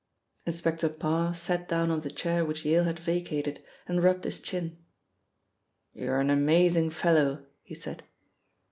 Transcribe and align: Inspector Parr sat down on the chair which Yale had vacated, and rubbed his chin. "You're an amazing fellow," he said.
Inspector 0.47 0.89
Parr 0.89 1.35
sat 1.35 1.69
down 1.69 1.91
on 1.91 2.01
the 2.01 2.09
chair 2.09 2.43
which 2.43 2.65
Yale 2.65 2.85
had 2.85 2.97
vacated, 2.97 3.63
and 3.87 4.01
rubbed 4.01 4.23
his 4.23 4.39
chin. 4.39 4.79
"You're 5.93 6.19
an 6.19 6.31
amazing 6.31 6.89
fellow," 6.89 7.45
he 7.61 7.75
said. 7.75 8.01